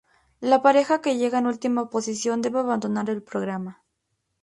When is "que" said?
0.99-1.17